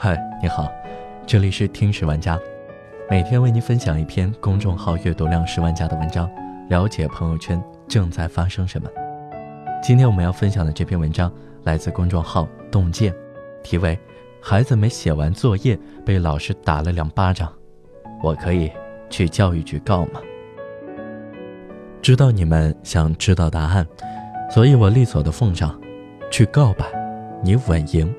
[0.00, 0.72] 嗨，你好，
[1.26, 2.38] 这里是听史玩家，
[3.10, 6.30] 每天为您分享一篇公众号阅读量十万加的文章，
[6.68, 8.88] 了解朋友圈正在发生什么。
[9.82, 11.32] 今天我们要分享的这篇文章
[11.64, 13.12] 来自公众号洞见，
[13.64, 13.96] 题为
[14.40, 17.48] 《孩子没写完作业被老师打了两巴掌》，
[18.22, 18.70] 我可以
[19.10, 20.20] 去教育局告吗？
[22.00, 23.84] 知道你们想知道答案，
[24.48, 25.76] 所以我利索的奉上，
[26.30, 26.86] 去告吧，
[27.42, 28.14] 你稳赢。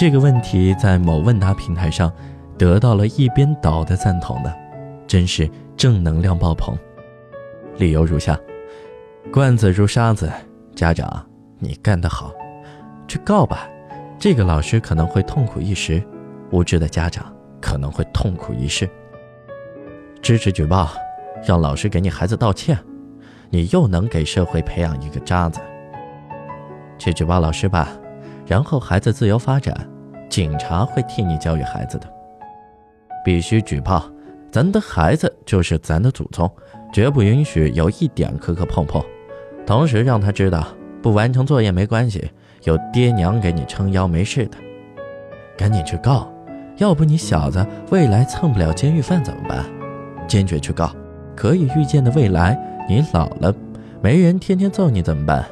[0.00, 2.12] 这个问题在某问答平台上
[2.56, 4.58] 得到了一边倒的赞同的，
[5.08, 6.78] 真是正能量爆棚。
[7.78, 8.38] 理由如下：
[9.32, 10.30] 罐子如沙子，
[10.72, 11.26] 家长
[11.58, 12.32] 你干得好，
[13.08, 13.68] 去告吧。
[14.20, 16.00] 这个老师可能会痛苦一时，
[16.52, 18.88] 无知的家长可能会痛苦一世。
[20.22, 20.90] 支持举报，
[21.44, 22.78] 让老师给你孩子道歉，
[23.50, 25.58] 你又能给社会培养一个渣子。
[26.98, 27.88] 去举报老师吧。
[28.46, 29.76] 然后孩子自由发展，
[30.28, 32.06] 警察会替你教育孩子的。
[33.24, 34.04] 必须举报，
[34.50, 36.50] 咱的孩子就是咱的祖宗，
[36.92, 39.02] 绝不允许有一点磕磕碰碰。
[39.66, 40.66] 同时让他知道，
[41.02, 42.30] 不完成作业没关系，
[42.64, 44.56] 有爹娘给你撑腰，没事的。
[45.56, 46.32] 赶紧去告，
[46.76, 49.64] 要不你小子未来蹭不了监狱饭怎么办？
[50.26, 50.90] 坚决去告，
[51.36, 53.54] 可以预见的未来，你老了，
[54.00, 55.44] 没人天天揍你怎么办？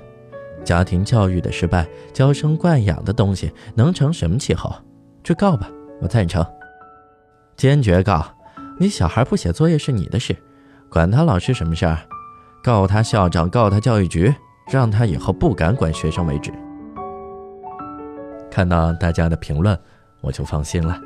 [0.66, 4.74] 家庭教育的失败，娇生惯养的东西能成什么气候？
[5.22, 5.70] 去告吧，
[6.02, 6.44] 我赞成，
[7.56, 8.26] 坚决告！
[8.78, 10.36] 你小孩不写作业是你的事，
[10.90, 11.96] 管他老师什么事儿？
[12.64, 14.34] 告他校长，告他教育局，
[14.68, 16.52] 让他以后不敢管学生为止。
[18.50, 19.78] 看到大家的评论，
[20.20, 21.00] 我就放心了，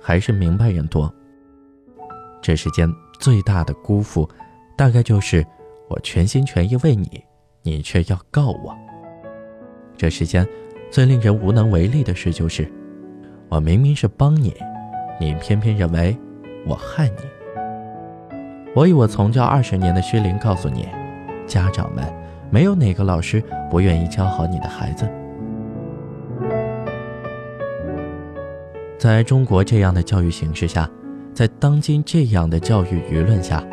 [0.00, 1.12] 还是明白人多。
[2.40, 4.26] 这世间最大的辜负，
[4.76, 5.46] 大概就是
[5.90, 7.22] 我全心全意为你，
[7.62, 8.74] 你却要告我。
[9.96, 10.46] 这世间
[10.90, 12.70] 最令人无能为力的事，就是
[13.48, 14.54] 我明明是帮你，
[15.20, 16.16] 你偏偏认为
[16.66, 17.16] 我害你。
[18.74, 20.88] 我以我从教二十年的虚龄告诉你，
[21.46, 22.04] 家长们，
[22.50, 25.08] 没有哪个老师不愿意教好你的孩子。
[28.98, 30.88] 在中国这样的教育形势下，
[31.32, 33.64] 在当今这样的教育舆论下，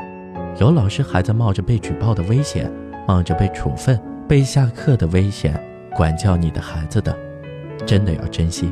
[0.60, 2.72] 有老师还在冒着被举报的危险，
[3.08, 5.60] 冒着被处分、被下课的危险。
[5.96, 7.16] 管教你的孩子的，
[7.86, 8.72] 真的要珍惜。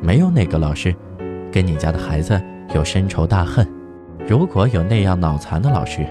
[0.00, 0.94] 没有哪个老师
[1.52, 2.40] 跟你家的孩子
[2.74, 3.66] 有深仇大恨。
[4.26, 6.06] 如果有那样脑残的老师，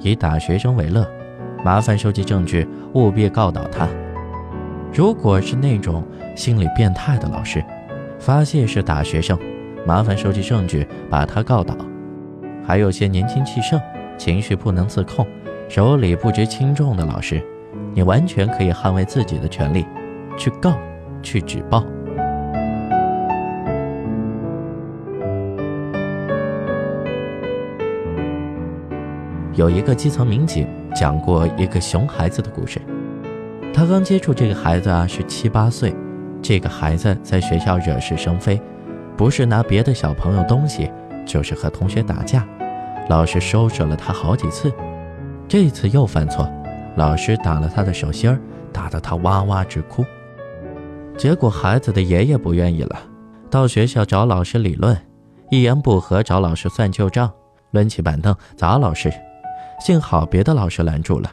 [0.00, 1.06] 以打学生为乐，
[1.64, 3.88] 麻烦收集证据，务必告倒他。
[4.92, 6.04] 如果是那种
[6.36, 7.64] 心理变态的老师，
[8.18, 9.38] 发泄式打学生，
[9.86, 11.74] 麻烦收集证据，把他告倒。
[12.64, 13.80] 还有些年轻气盛、
[14.18, 15.26] 情绪不能自控、
[15.68, 17.42] 手里不知轻重的老师。
[17.94, 19.86] 你完全可以捍卫自己的权利，
[20.36, 20.72] 去告，
[21.22, 21.84] 去举报。
[29.54, 32.80] 有一个基层民警讲过一个熊孩子的故事。
[33.74, 35.94] 他刚接触这个孩子啊，是七八岁。
[36.40, 38.60] 这个孩子在学校惹是生非，
[39.16, 40.90] 不是拿别的小朋友东西，
[41.26, 42.46] 就是和同学打架。
[43.08, 44.72] 老师收拾了他好几次，
[45.46, 46.50] 这次又犯错。
[46.96, 48.38] 老师打了他的手心儿，
[48.72, 50.04] 打得他哇哇直哭。
[51.16, 52.98] 结果孩子的爷爷不愿意了，
[53.50, 54.96] 到学校找老师理论，
[55.50, 57.30] 一言不合找老师算旧账，
[57.72, 59.12] 抡起板凳砸老师。
[59.80, 61.30] 幸好别的老师拦住了，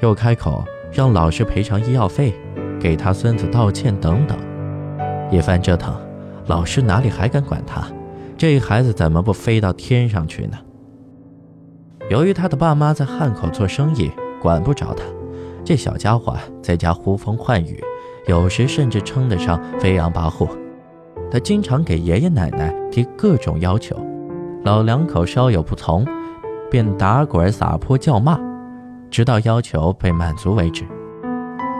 [0.00, 2.34] 又开口让老师赔偿医药费，
[2.80, 4.36] 给他孙子道歉等等。
[5.30, 5.96] 一番折腾，
[6.46, 7.86] 老师哪里还敢管他？
[8.36, 10.58] 这孩子怎么不飞到天上去呢？
[12.10, 14.10] 由于他的爸妈在汉口做生意。
[14.44, 15.02] 管不着他，
[15.64, 17.82] 这小家伙在家呼风唤雨，
[18.26, 20.46] 有时甚至称得上飞扬跋扈。
[21.30, 23.96] 他经常给爷爷奶奶提各种要求，
[24.62, 26.04] 老两口稍有不从，
[26.70, 28.38] 便打滚撒泼叫骂，
[29.10, 30.84] 直到要求被满足为止。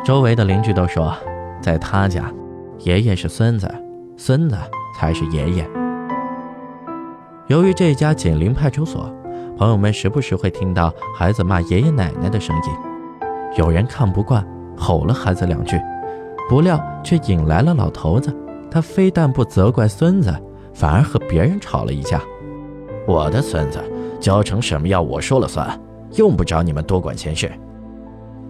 [0.03, 1.15] 周围的邻居都说，
[1.61, 2.33] 在他家，
[2.79, 3.71] 爷爷是孙子，
[4.17, 4.57] 孙子
[4.97, 5.69] 才是爷爷。
[7.49, 9.15] 由于这家紧邻派出所。
[9.57, 12.63] 朋友们时不时会听到孩子骂爷爷奶奶的声音，
[13.57, 14.45] 有人看不惯，
[14.77, 15.81] 吼了孩子两句，
[16.49, 18.35] 不料却引来了老头子。
[18.69, 20.35] 他非但不责怪孙子，
[20.73, 22.21] 反而和别人吵了一架。
[23.07, 23.79] 我的孙子
[24.19, 25.81] 教成什么样，我说了算，
[26.17, 27.49] 用不着你们多管闲事。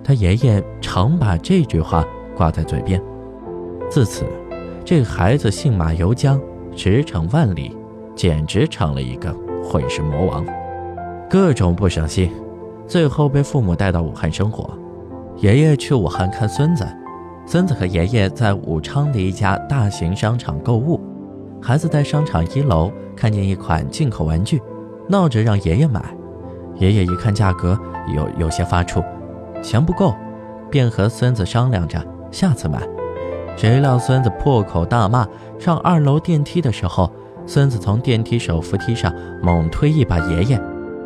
[0.02, 2.02] 他爷爷常把这句话
[2.34, 3.02] 挂在嘴边。
[3.90, 4.24] 自此，
[4.86, 6.40] 这个孩子信马由缰，
[6.74, 7.76] 驰骋万里，
[8.14, 10.42] 简直成了一个混世魔王。
[11.34, 12.30] 各种不省心，
[12.86, 14.70] 最后被父母带到武汉生活。
[15.38, 16.86] 爷爷去武汉看孙子，
[17.44, 21.00] 孙子和爷爷在武昌的一家大型商场购物，
[21.60, 24.62] 孩子在商场一楼看见一款进口玩具，
[25.08, 26.00] 闹着让爷爷买。
[26.76, 27.76] 爷爷一看价格，
[28.14, 29.04] 有有些发怵，
[29.60, 30.14] 钱不够，
[30.70, 32.00] 便和孙子商量着
[32.30, 32.78] 下次买。
[33.56, 35.26] 谁料孙子破口大骂，
[35.58, 37.10] 上二楼电梯的时候，
[37.44, 40.60] 孙子从电梯手扶梯上猛推一把爷爷，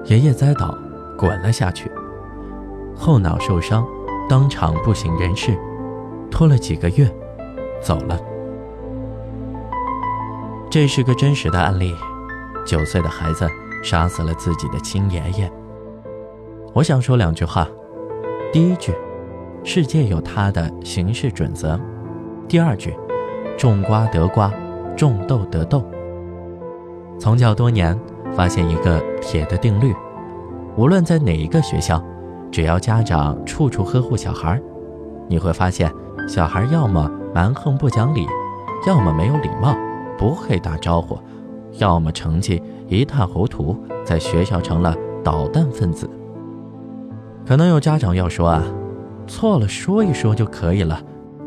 [0.09, 0.75] 爷爷栽倒，
[1.19, 1.91] 滚了下去，
[2.97, 3.87] 后脑受伤，
[4.27, 5.55] 当场不省人事。
[6.31, 7.07] 拖了几个月，
[7.83, 8.19] 走了。
[10.71, 11.95] 这是个真实的案例，
[12.65, 13.47] 九岁的孩子
[13.83, 15.51] 杀死了自己的亲爷爷。
[16.73, 17.69] 我想说两句话，
[18.51, 18.95] 第一句，
[19.63, 21.79] 世界有它的行事准则；
[22.49, 22.97] 第二句，
[23.59, 24.51] 种瓜得瓜，
[24.97, 25.85] 种豆得豆。
[27.19, 27.99] 从教多年，
[28.39, 29.93] 发现一个铁的定律：
[30.77, 32.01] 无论在哪一个学校，
[32.53, 34.63] 只要家长处处呵护小孩，
[35.27, 35.93] 你会发现。
[36.29, 38.25] 小孩要么蛮横不讲理，
[38.87, 39.75] 要么没有礼貌，
[40.17, 41.19] 不会打招呼，
[41.79, 44.95] 要么成绩一塌糊涂，在学校成了
[45.25, 46.09] 捣蛋分子。
[47.45, 48.63] 可能有家长要说啊，
[49.27, 51.01] 错了说一说就可以了，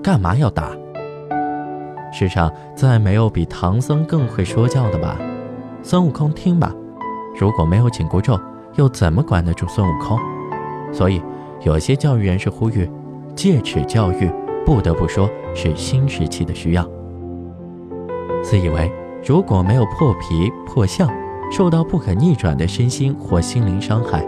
[0.03, 0.71] 干嘛要打？
[2.11, 5.17] 世上再没有比唐僧更会说教的吧？
[5.83, 6.73] 孙悟空听吧，
[7.35, 8.39] 如果没有紧箍咒，
[8.75, 10.19] 又怎么管得住孙悟空？
[10.91, 11.21] 所以
[11.61, 12.89] 有些教育人士呼吁
[13.35, 14.31] 戒尺教育。
[14.63, 16.87] 不得不说是新时期的需要。
[18.43, 18.93] 自以为
[19.25, 21.09] 如果没有破皮破相，
[21.51, 24.23] 受到不可逆转的身心或心灵伤害，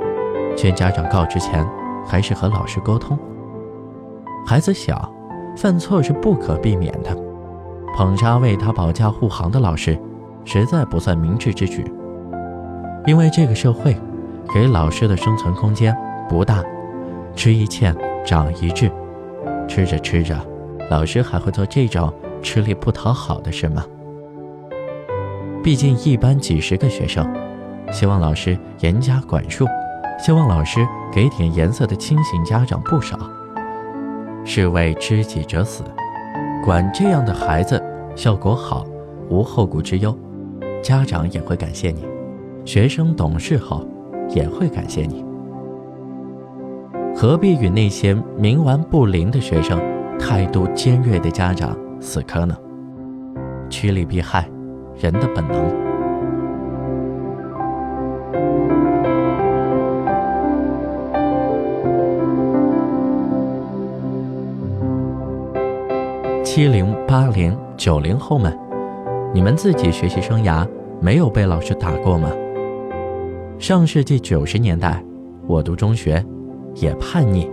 [0.58, 1.64] 劝家长告知前，
[2.04, 3.16] 还是和老师沟通。
[4.44, 5.08] 孩子小，
[5.56, 7.16] 犯错是不可避免的。
[7.96, 9.96] 捧杀为他保驾护航的老师，
[10.46, 11.86] 实在不算明智之举。
[13.06, 13.98] 因为这个社会，
[14.54, 15.96] 给老师的生存空间
[16.30, 16.64] 不大，
[17.36, 17.94] 吃一堑
[18.26, 18.90] 长一智。
[19.68, 20.38] 吃着吃着，
[20.90, 23.84] 老师还会做这种吃力不讨好的事吗？
[25.62, 27.26] 毕竟一班几十个学生，
[27.92, 29.66] 希望老师严加管束，
[30.18, 33.18] 希望老师给点颜色的清醒家长不少。
[34.46, 35.84] 是为知己者死，
[36.64, 37.82] 管这样的孩子
[38.16, 38.86] 效果好，
[39.30, 40.18] 无后顾之忧，
[40.82, 42.06] 家长也会感谢你，
[42.66, 43.86] 学生懂事后
[44.30, 45.24] 也会感谢你。
[47.16, 49.80] 何必与那些冥顽不灵的学生、
[50.18, 52.56] 态度尖锐的家长死磕呢？
[53.70, 54.50] 趋利避害，
[55.00, 55.84] 人的本能。
[66.44, 68.58] 七零、八零、九零后们，
[69.34, 70.68] 你们自己学习生涯
[71.00, 72.30] 没有被老师打过吗？
[73.64, 75.02] 上世纪九十年代，
[75.48, 76.22] 我读中学。
[76.76, 77.50] 也叛逆，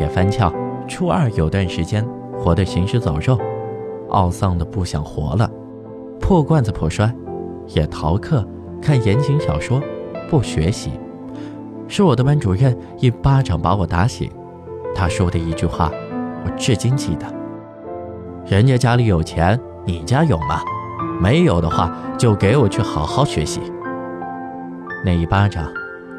[0.00, 0.50] 也翻翘。
[0.88, 2.02] 初二有段时间
[2.38, 3.38] 活得行尸走肉，
[4.08, 5.50] 懊丧的不想活了，
[6.18, 7.14] 破罐子破摔，
[7.74, 8.42] 也逃课，
[8.80, 9.82] 看言情小说，
[10.30, 10.92] 不学习。
[11.86, 14.30] 是我的班主任一巴掌把我打醒。
[14.94, 15.92] 他说的一句话，
[16.42, 17.26] 我至今记得：
[18.46, 20.62] 人家家里有钱，你家有吗？
[21.20, 23.60] 没有的话，就给我去好好学习。
[25.02, 25.66] 那一巴掌，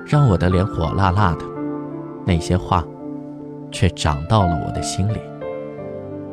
[0.05, 1.45] 让我的脸火辣辣的。
[2.25, 2.83] 那些话，
[3.71, 5.17] 却长到了我的心里。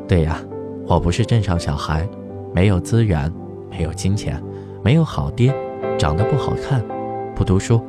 [0.07, 0.39] 对呀，
[0.87, 2.09] 我不是镇上小孩，
[2.51, 3.31] 没有资源，
[3.69, 4.41] 没有金钱，
[4.83, 5.53] 没有好爹，
[5.97, 6.83] 长得不好看，
[7.35, 7.79] 不读书，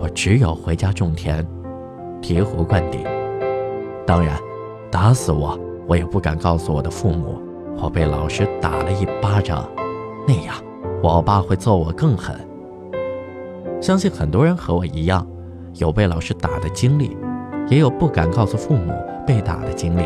[0.00, 1.44] 我只有回家种田，
[2.22, 3.04] 醍醐灌顶。
[4.06, 4.38] 当然，
[4.90, 7.38] 打死我，我也不敢告诉我的父母，
[7.76, 9.68] 我被老师打了一巴掌，
[10.26, 10.54] 那样，
[11.02, 12.34] 我爸会揍我更狠。
[13.80, 15.26] 相信很多人和我一样，
[15.74, 17.16] 有被老师打的经历。
[17.70, 18.94] 也有不敢告诉父母
[19.26, 20.02] 被打的经历。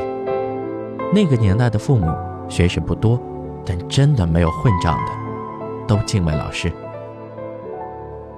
[1.14, 2.12] 那个年代的父母
[2.48, 3.16] 学识不多，
[3.64, 5.12] 但真的没有混账的，
[5.86, 6.72] 都敬畏老师。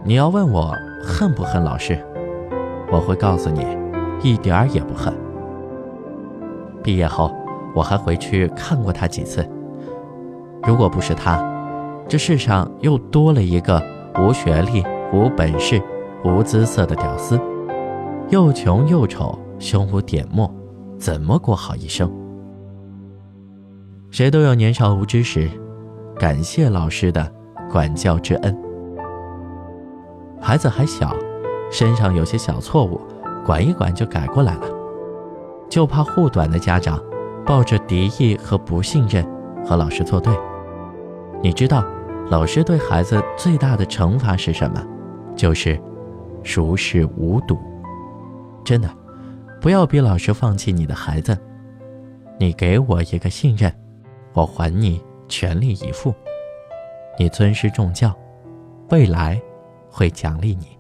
[0.03, 1.99] 你要问我恨不恨老师，
[2.93, 3.65] 我会告诉你，
[4.23, 5.11] 一点儿也不恨。
[6.83, 7.35] 毕业后，
[7.75, 9.49] 我还回去看过他几次。
[10.65, 11.43] 如果不是他，
[12.07, 13.83] 这世上又多了一个
[14.19, 14.85] 无学历、
[15.15, 15.81] 无本事、
[16.25, 17.41] 无姿色的屌丝。
[18.31, 20.53] 又穷又丑，胸无点墨，
[20.99, 22.11] 怎么过好一生？
[24.11, 25.49] 谁都有年少无知时，
[26.19, 27.33] 感谢老师的
[27.71, 28.59] 管教之恩。
[30.41, 31.15] 孩子还小，
[31.71, 33.01] 身上有些小错误，
[33.47, 34.67] 管一管就改过来了。
[35.71, 37.01] 就怕护短的家长
[37.47, 39.25] 抱着敌意和不信任
[39.65, 40.35] 和老师作对。
[41.41, 41.85] 你知道，
[42.31, 44.85] 老师对孩子最大的惩罚是什么？
[45.37, 45.81] 就是
[46.43, 47.59] 熟视无睹。
[48.65, 48.89] 真的，
[49.61, 51.37] 不要逼老师放弃你的孩子。
[52.39, 53.73] 你给我一个信任，
[54.33, 56.15] 我还你全力以赴。
[57.19, 58.13] 你尊师重教，
[58.91, 59.41] 未来
[59.89, 60.77] 会奖励你。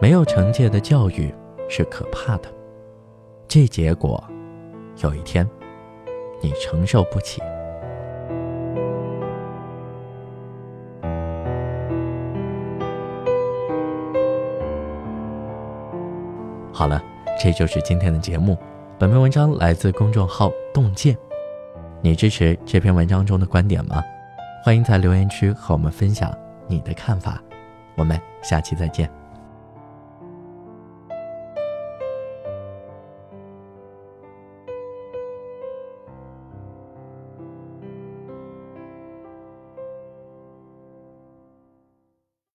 [0.00, 1.34] 没有惩戒的教育
[1.68, 2.48] 是可怕的，
[3.48, 4.22] 这结果
[5.02, 5.48] 有一天
[6.40, 7.42] 你承受不起。
[16.74, 17.00] 好了，
[17.40, 18.58] 这就是今天的节目。
[18.98, 21.16] 本篇文章来自公众号“洞见”，
[22.02, 24.02] 你支持这篇文章中的观点吗？
[24.64, 27.40] 欢迎在留言区和我们分享你的看法。
[27.94, 29.08] 我们下期再见。